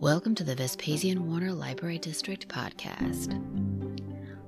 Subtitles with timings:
[0.00, 3.38] Welcome to the Vespasian Warner Library District podcast.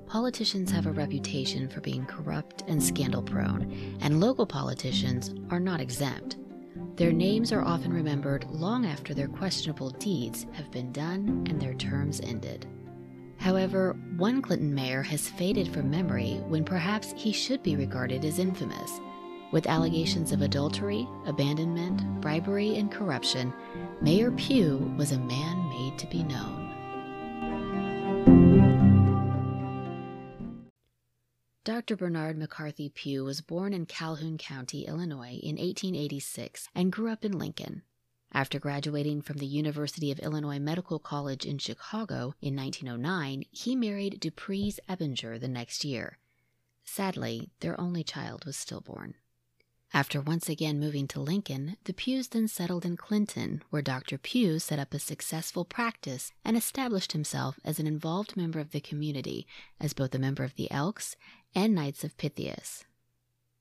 [0.07, 5.79] Politicians have a reputation for being corrupt and scandal prone, and local politicians are not
[5.79, 6.39] exempt.
[6.97, 11.75] Their names are often remembered long after their questionable deeds have been done and their
[11.75, 12.67] terms ended.
[13.37, 18.39] However, one Clinton mayor has faded from memory when perhaps he should be regarded as
[18.39, 19.03] infamous.
[19.53, 23.53] With allegations of adultery, abandonment, bribery, and corruption,
[24.01, 26.71] Mayor Pugh was a man made to be known.
[31.65, 31.97] Dr.
[31.97, 37.39] Bernard McCarthy Pugh was born in Calhoun County, Illinois in 1886 and grew up in
[37.39, 37.83] Lincoln.
[38.33, 44.19] After graduating from the University of Illinois Medical College in Chicago in 1909, he married
[44.19, 46.17] Duprise Ebinger the next year.
[46.85, 49.15] Sadly, their only child was stillborn.
[49.95, 54.17] After once again moving to Lincoln, the Pughs then settled in Clinton, where Dr.
[54.17, 58.81] Pugh set up a successful practice and established himself as an involved member of the
[58.81, 59.47] community,
[59.79, 61.15] as both a member of the Elks
[61.55, 62.85] and Knights of Pythias.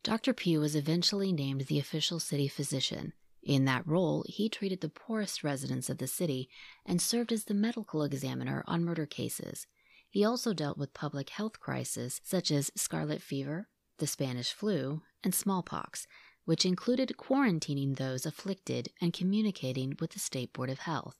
[0.04, 0.34] Dr.
[0.34, 3.12] Pugh was eventually named the official city physician.
[3.44, 6.50] In that role, he treated the poorest residents of the city
[6.86, 9.68] and served as the medical examiner on murder cases.
[10.10, 13.68] He also dealt with public health crises such as scarlet fever,
[14.02, 16.08] the Spanish flu, and smallpox,
[16.44, 21.16] which included quarantining those afflicted and communicating with the State Board of Health.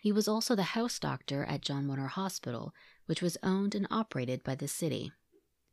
[0.00, 2.72] He was also the house doctor at John Warner Hospital,
[3.06, 5.12] which was owned and operated by the city.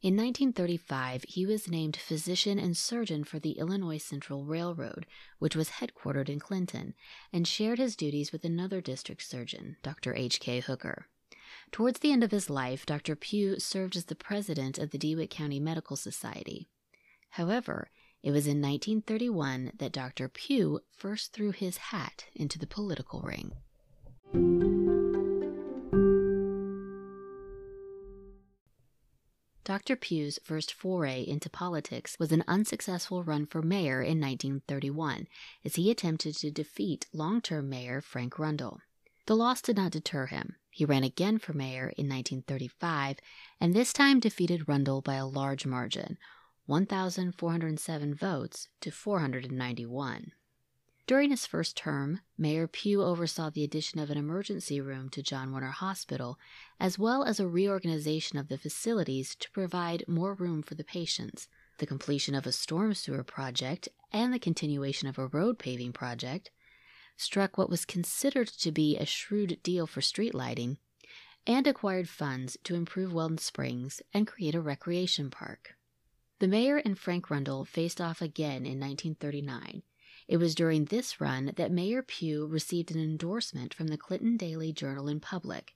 [0.01, 5.05] In 1935, he was named physician and surgeon for the Illinois Central Railroad,
[5.37, 6.95] which was headquartered in Clinton,
[7.31, 10.15] and shared his duties with another district surgeon, Dr.
[10.15, 10.61] H.K.
[10.61, 11.07] Hooker.
[11.71, 13.15] Towards the end of his life, Dr.
[13.15, 16.67] Pugh served as the president of the DeWitt County Medical Society.
[17.31, 17.89] However,
[18.23, 20.27] it was in 1931 that Dr.
[20.27, 23.53] Pugh first threw his hat into the political ring.
[29.63, 29.97] Dr.
[29.97, 35.27] Pugh's first foray into politics was an unsuccessful run for mayor in 1931,
[35.65, 38.79] as he attempted to defeat long term mayor Frank Rundle.
[39.25, 40.55] The loss did not deter him.
[40.77, 43.17] He ran again for mayor in 1935
[43.59, 46.19] and this time defeated Rundle by a large margin,
[46.67, 50.33] 1,407 votes to 491.
[51.07, 55.49] During his first term, Mayor Pugh oversaw the addition of an emergency room to John
[55.49, 56.37] Warner Hospital,
[56.79, 61.47] as well as a reorganization of the facilities to provide more room for the patients,
[61.79, 66.51] the completion of a storm sewer project, and the continuation of a road paving project,
[67.17, 70.77] struck what was considered to be a shrewd deal for street lighting,
[71.45, 75.75] and acquired funds to improve Weldon Springs and create a recreation park.
[76.39, 79.81] The mayor and Frank Rundle faced off again in 1939.
[80.27, 84.71] It was during this run that Mayor Pugh received an endorsement from the Clinton Daily
[84.71, 85.73] Journal and Public.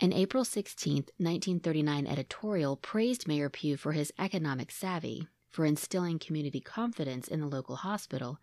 [0.00, 6.60] An April 16, 1939 editorial praised Mayor Pugh for his economic savvy, for instilling community
[6.60, 8.38] confidence in the local hospital,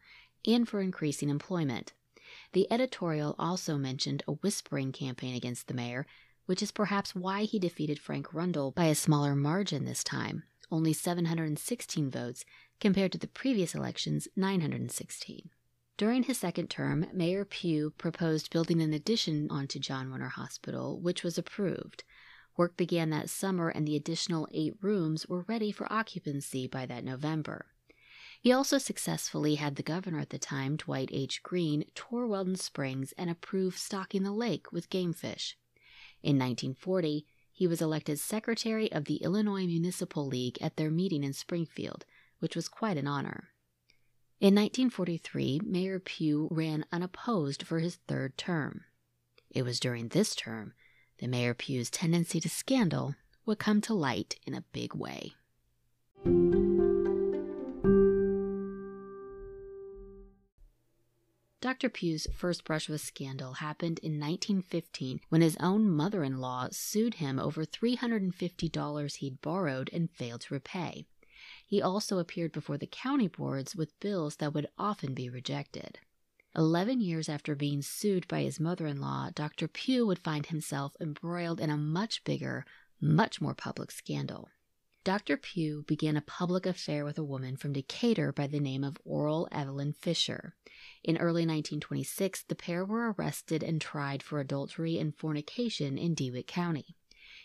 [0.45, 1.93] and for increasing employment.
[2.53, 6.05] The editorial also mentioned a whispering campaign against the mayor,
[6.45, 10.93] which is perhaps why he defeated Frank Rundle by a smaller margin this time only
[10.93, 12.45] 716 votes,
[12.79, 15.49] compared to the previous election's 916.
[15.97, 21.23] During his second term, Mayor Pugh proposed building an addition onto John Warner Hospital, which
[21.23, 22.03] was approved.
[22.57, 27.03] Work began that summer, and the additional eight rooms were ready for occupancy by that
[27.03, 27.67] November.
[28.45, 31.41] He also successfully had the governor at the time, Dwight H.
[31.41, 35.57] Green, tour Weldon Springs and approve stocking the lake with game fish.
[36.21, 41.33] In 1940, he was elected secretary of the Illinois Municipal League at their meeting in
[41.33, 42.05] Springfield,
[42.37, 43.49] which was quite an honor.
[44.39, 48.83] In 1943, Mayor Pugh ran unopposed for his third term.
[49.49, 50.75] It was during this term
[51.17, 53.15] that Mayor Pugh's tendency to scandal
[53.47, 55.33] would come to light in a big way.
[61.65, 61.89] Dr.
[61.89, 67.15] Pugh's first brush with scandal happened in 1915 when his own mother in law sued
[67.15, 71.07] him over $350 he'd borrowed and failed to repay.
[71.65, 75.97] He also appeared before the county boards with bills that would often be rejected.
[76.55, 79.67] Eleven years after being sued by his mother in law, Dr.
[79.67, 82.63] Pugh would find himself embroiled in a much bigger,
[83.01, 84.49] much more public scandal.
[85.05, 85.37] Dr.
[85.37, 89.47] Pugh began a public affair with a woman from Decatur by the name of Oral
[89.51, 90.55] Evelyn Fisher.
[91.03, 96.47] In early 1926, the pair were arrested and tried for adultery and fornication in DeWitt
[96.47, 96.95] County.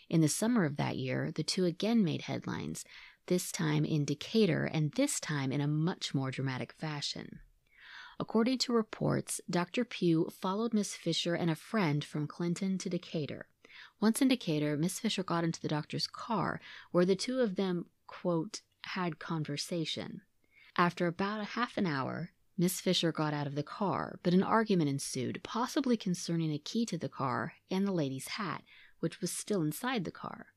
[0.09, 2.83] In the summer of that year, the two again made headlines,
[3.27, 7.41] this time in Decatur and this time in a much more dramatic fashion.
[8.19, 9.85] According to reports, Dr.
[9.85, 13.45] Pugh followed Miss Fisher and a friend from Clinton to Decatur.
[14.01, 16.59] Once in Decatur, Miss Fisher got into the doctor's car,
[16.91, 20.21] where the two of them, quote, had conversation.
[20.75, 24.41] After about a half an hour, Miss Fisher got out of the car, but an
[24.41, 28.63] argument ensued, possibly concerning a key to the car and the lady's hat,
[28.99, 30.47] which was still inside the car.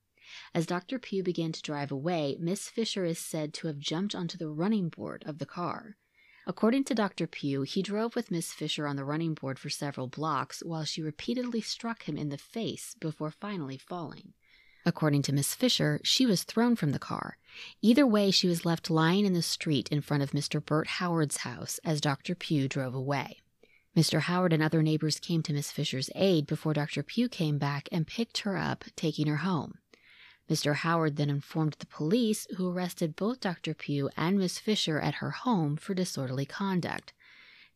[0.55, 0.99] As Dr.
[0.99, 4.88] Pugh began to drive away, Miss Fisher is said to have jumped onto the running
[4.88, 5.99] board of the car.
[6.46, 7.26] According to Dr.
[7.26, 11.00] Pugh, he drove with Miss Fisher on the running board for several blocks while she
[11.00, 14.35] repeatedly struck him in the face before finally falling.
[14.87, 17.38] According to Miss Fisher, she was thrown from the car.
[17.81, 20.62] Either way, she was left lying in the street in front of Mr.
[20.62, 22.35] Bert Howard's house as Dr.
[22.35, 23.38] Pugh drove away.
[23.97, 24.20] Mr.
[24.20, 27.02] Howard and other neighbors came to Miss Fisher's aid before Dr.
[27.02, 29.79] Pugh came back and picked her up, taking her home.
[30.50, 30.75] Mr.
[30.76, 33.73] Howard then informed the police, who arrested both Dr.
[33.75, 37.12] Pugh and Miss Fisher at her home for disorderly conduct.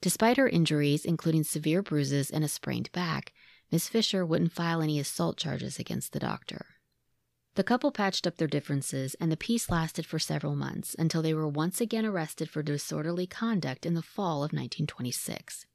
[0.01, 3.33] Despite her injuries, including severe bruises and a sprained back,
[3.73, 6.67] Miss Fisher wouldn't file any assault charges against the doctor.
[7.55, 11.35] The couple patched up their differences, and the peace lasted for several months until they
[11.35, 15.67] were once again arrested for disorderly conduct in the fall of 1926.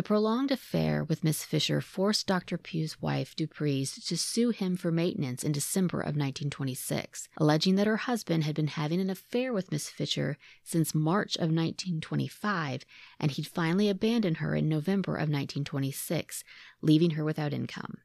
[0.00, 2.56] The prolonged affair with Miss Fisher forced Dr.
[2.56, 7.98] Pugh's wife, Duprise, to sue him for maintenance in December of 1926, alleging that her
[7.98, 12.86] husband had been having an affair with Miss Fisher since March of 1925
[13.20, 16.44] and he'd finally abandoned her in November of 1926,
[16.80, 17.98] leaving her without income.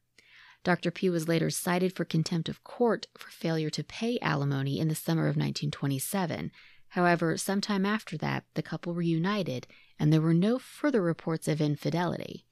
[0.65, 0.91] Dr.
[0.91, 4.95] Pugh was later cited for contempt of court for failure to pay alimony in the
[4.95, 6.51] summer of 1927.
[6.89, 9.67] However, sometime after that, the couple reunited,
[9.99, 12.45] and there were no further reports of infidelity,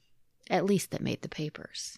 [0.50, 1.98] at least that made the papers.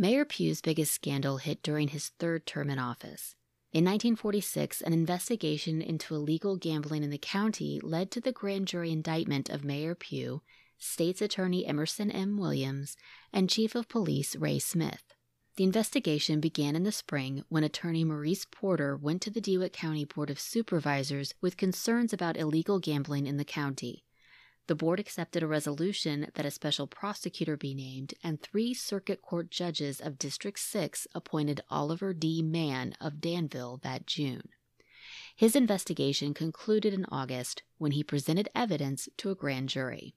[0.00, 3.34] Mayor Pugh's biggest scandal hit during his third term in office.
[3.72, 8.92] In 1946, an investigation into illegal gambling in the county led to the grand jury
[8.92, 10.40] indictment of Mayor Pugh,
[10.78, 12.38] State's Attorney Emerson M.
[12.38, 12.96] Williams,
[13.32, 15.02] and Chief of Police Ray Smith.
[15.58, 20.04] The investigation began in the spring when attorney Maurice Porter went to the DeWitt County
[20.04, 24.04] Board of Supervisors with concerns about illegal gambling in the county.
[24.68, 29.50] The board accepted a resolution that a special prosecutor be named, and three circuit court
[29.50, 32.40] judges of District 6 appointed Oliver D.
[32.40, 34.50] Mann of Danville that June.
[35.34, 40.14] His investigation concluded in August when he presented evidence to a grand jury.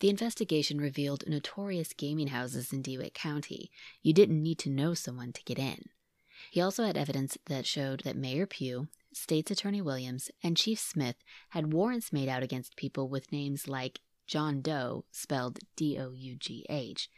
[0.00, 3.70] The investigation revealed notorious gaming houses in DeWitt County.
[4.02, 5.90] You didn't need to know someone to get in.
[6.50, 11.16] He also had evidence that showed that Mayor Pugh State's Attorney Williams, and Chief Smith
[11.50, 16.36] had warrants made out against people with names like John Doe, spelled D O U
[16.36, 17.10] G H,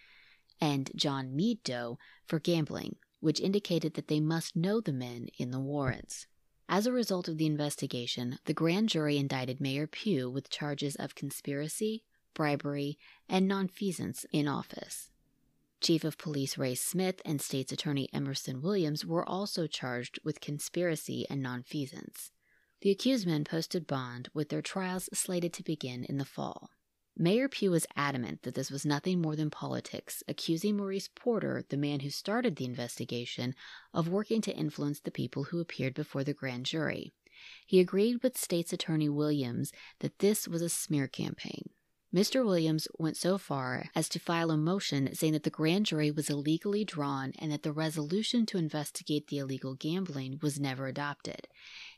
[0.60, 5.50] and John Mead Doe for gambling, which indicated that they must know the men in
[5.50, 6.26] the warrants.
[6.68, 11.14] As a result of the investigation, the grand jury indicted Mayor Pugh with charges of
[11.14, 12.98] conspiracy, bribery,
[13.28, 15.10] and nonfeasance in office.
[15.80, 21.26] Chief of Police Ray Smith and State's Attorney Emerson Williams were also charged with conspiracy
[21.28, 22.30] and nonfeasance.
[22.82, 26.70] The accused men posted bond, with their trials slated to begin in the fall.
[27.16, 31.76] Mayor Pugh was adamant that this was nothing more than politics, accusing Maurice Porter, the
[31.76, 33.54] man who started the investigation,
[33.92, 37.12] of working to influence the people who appeared before the grand jury.
[37.66, 41.70] He agreed with State's Attorney Williams that this was a smear campaign.
[42.14, 42.44] Mr.
[42.44, 46.28] Williams went so far as to file a motion saying that the grand jury was
[46.28, 51.48] illegally drawn and that the resolution to investigate the illegal gambling was never adopted.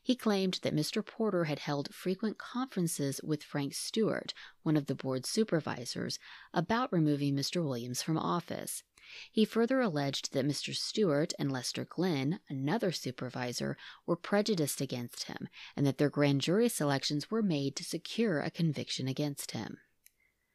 [0.01, 1.05] He claimed that Mr.
[1.05, 6.21] Porter had held frequent conferences with Frank Stewart, one of the board's supervisors,
[6.53, 7.65] about removing Mr.
[7.65, 8.85] Williams from office.
[9.33, 10.77] He further alleged that Mr.
[10.77, 16.69] Stewart and Lester Glenn, another supervisor, were prejudiced against him and that their grand jury
[16.69, 19.79] selections were made to secure a conviction against him.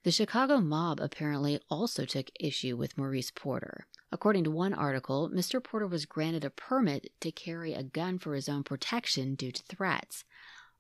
[0.04, 3.86] The Chicago mob apparently also took issue with Maurice Porter.
[4.14, 5.62] According to one article, Mr.
[5.62, 9.62] Porter was granted a permit to carry a gun for his own protection due to
[9.64, 10.24] threats.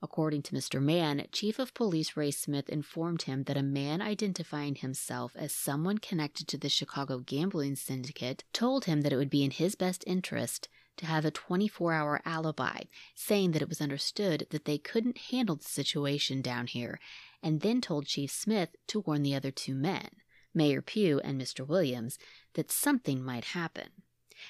[0.01, 0.81] According to Mr.
[0.81, 5.97] Mann, Chief of Police Ray Smith informed him that a man identifying himself as someone
[5.97, 10.05] connected to the Chicago gambling syndicate told him that it would be in his best
[10.07, 10.69] interest
[10.99, 12.83] to have a 24 hour alibi,
[13.15, 16.99] saying that it was understood that they couldn't handle the situation down here
[17.41, 20.09] and then told Chief Smith to warn the other two men,
[20.53, 21.65] Mayor Pugh and Mr.
[21.65, 22.17] Williams,
[22.53, 23.89] that something might happen.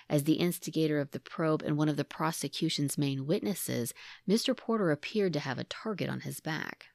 [0.08, 3.94] As the instigator of the probe and one of the prosecution's main witnesses,
[4.28, 4.56] Mr.
[4.56, 6.88] Porter appeared to have a target on his back.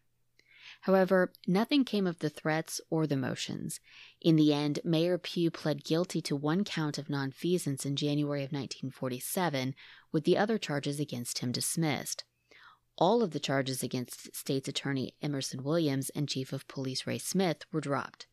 [0.85, 3.81] However, nothing came of the threats or the motions.
[4.21, 8.53] In the end, Mayor Pugh pled guilty to one count of nonfeasance in January of
[8.53, 9.75] 1947,
[10.13, 12.25] with the other charges against him dismissed.
[12.99, 17.65] All of the charges against State's Attorney Emerson Williams and Chief of Police Ray Smith
[17.73, 18.27] were dropped.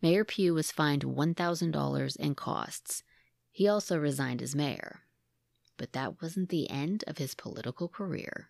[0.00, 3.02] Mayor Pugh was fined $1,000 in costs.
[3.52, 5.02] He also resigned as mayor.
[5.76, 8.48] But that wasn't the end of his political career.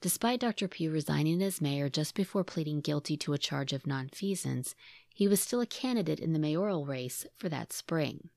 [0.00, 0.68] Despite Dr.
[0.68, 4.74] Pugh resigning as mayor just before pleading guilty to a charge of nonfeasance,
[5.14, 8.28] he was still a candidate in the mayoral race for that spring.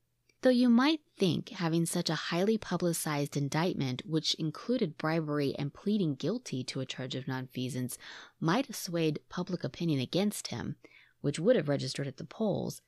[0.42, 6.14] Though you might think having such a highly publicized indictment, which included bribery and pleading
[6.14, 7.98] guilty to a charge of nonfeasance,
[8.40, 10.76] might have swayed public opinion against him,
[11.20, 12.80] which would have registered at the polls,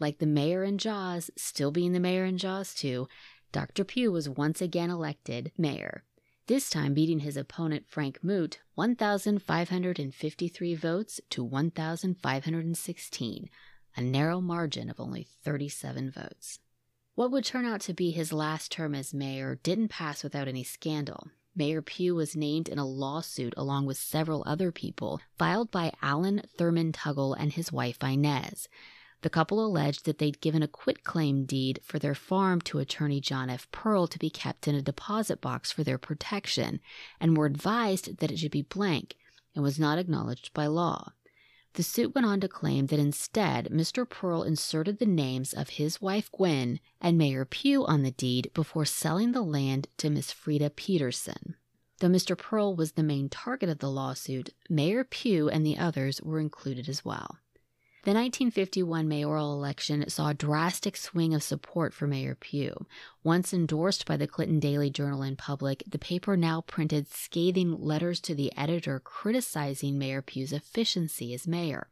[0.00, 3.06] like the mayor in Jaws still being the mayor in Jaws 2,
[3.52, 3.84] Dr.
[3.84, 6.02] Pugh was once again elected mayor
[6.46, 13.50] this time beating his opponent Frank Moot 1,553 votes to 1,516,
[13.96, 16.60] a narrow margin of only 37 votes.
[17.16, 20.62] What would turn out to be his last term as mayor didn't pass without any
[20.62, 21.28] scandal.
[21.56, 26.42] Mayor Pugh was named in a lawsuit along with several other people filed by Alan
[26.58, 28.68] Thurman Tuggle and his wife Inez.
[29.26, 33.50] The couple alleged that they'd given a quitclaim deed for their farm to attorney John
[33.50, 33.68] F.
[33.72, 36.78] Pearl to be kept in a deposit box for their protection,
[37.18, 39.16] and were advised that it should be blank
[39.52, 41.10] and was not acknowledged by law.
[41.72, 44.08] The suit went on to claim that instead, Mr.
[44.08, 48.84] Pearl inserted the names of his wife Gwen and Mayor Pugh on the deed before
[48.84, 51.56] selling the land to Miss Frida Peterson.
[51.98, 52.38] Though Mr.
[52.38, 56.88] Pearl was the main target of the lawsuit, Mayor Pugh and the others were included
[56.88, 57.38] as well.
[58.06, 62.86] The 1951 mayoral election saw a drastic swing of support for Mayor Pugh.
[63.24, 68.20] Once endorsed by the Clinton Daily Journal and Public, the paper now printed scathing letters
[68.20, 71.88] to the editor criticizing Mayor Pugh's efficiency as mayor.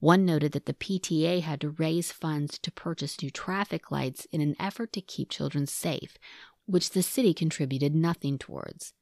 [0.00, 4.40] One noted that the PTA had to raise funds to purchase new traffic lights in
[4.40, 6.16] an effort to keep children safe,
[6.64, 8.94] which the city contributed nothing towards.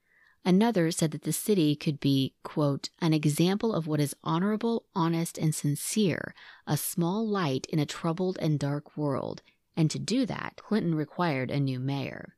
[0.45, 5.39] Another said that the city could be, quote, an example of what is honorable, honest,
[5.39, 6.35] and sincere,
[6.67, 9.43] a small light in a troubled and dark world,
[9.77, 12.37] and to do that, Clinton required a new mayor.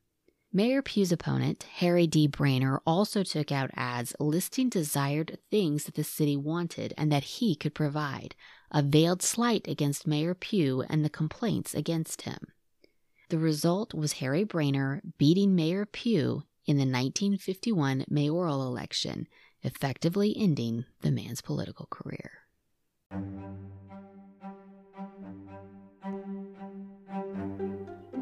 [0.53, 2.27] Mayor Pugh's opponent, Harry D.
[2.27, 7.55] Brayner, also took out ads listing desired things that the city wanted and that he
[7.55, 8.35] could provide,
[8.71, 12.37] a veiled slight against Mayor Pugh and the complaints against him.
[13.29, 19.27] The result was Harry Brayner beating Mayor Pugh in the 1951 mayoral election,
[19.63, 22.31] effectively ending the man's political career.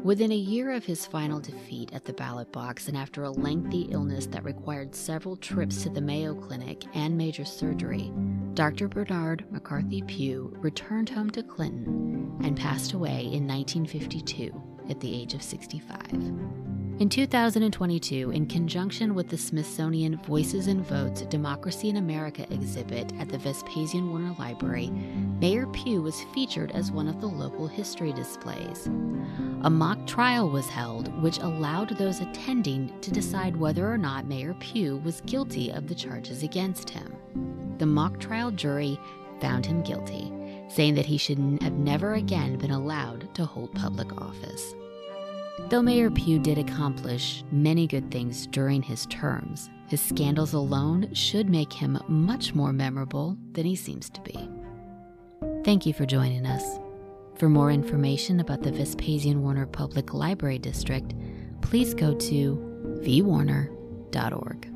[0.04, 3.88] Within a year of his final defeat at the ballot box, and after a lengthy
[3.90, 8.12] illness that required several trips to the Mayo Clinic and major surgery,
[8.52, 8.86] Dr.
[8.86, 14.52] Bernard McCarthy Pugh returned home to Clinton and passed away in 1952
[14.90, 16.73] at the age of 65.
[17.00, 23.28] In 2022, in conjunction with the Smithsonian Voices and Votes Democracy in America exhibit at
[23.28, 24.90] the Vespasian Warner Library,
[25.40, 28.86] Mayor Pugh was featured as one of the local history displays.
[29.62, 34.54] A mock trial was held, which allowed those attending to decide whether or not Mayor
[34.60, 37.12] Pugh was guilty of the charges against him.
[37.78, 39.00] The mock trial jury
[39.40, 40.32] found him guilty,
[40.68, 44.76] saying that he should have never again been allowed to hold public office.
[45.58, 51.48] Though Mayor Pugh did accomplish many good things during his terms, his scandals alone should
[51.48, 54.48] make him much more memorable than he seems to be.
[55.64, 56.80] Thank you for joining us.
[57.36, 61.14] For more information about the Vespasian Warner Public Library District,
[61.60, 64.70] please go to vwarner.org.